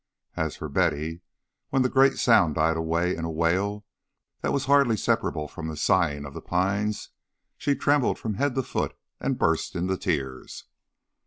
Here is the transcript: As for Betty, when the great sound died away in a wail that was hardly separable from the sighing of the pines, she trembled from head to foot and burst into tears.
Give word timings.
As 0.35 0.55
for 0.55 0.67
Betty, 0.67 1.21
when 1.69 1.83
the 1.83 1.87
great 1.87 2.13
sound 2.13 2.55
died 2.55 2.75
away 2.75 3.15
in 3.15 3.23
a 3.23 3.29
wail 3.29 3.85
that 4.41 4.51
was 4.51 4.65
hardly 4.65 4.97
separable 4.97 5.47
from 5.47 5.67
the 5.67 5.77
sighing 5.77 6.25
of 6.25 6.33
the 6.33 6.41
pines, 6.41 7.09
she 7.55 7.75
trembled 7.75 8.17
from 8.17 8.33
head 8.33 8.55
to 8.55 8.63
foot 8.63 8.95
and 9.19 9.37
burst 9.37 9.75
into 9.75 9.95
tears. 9.97 10.65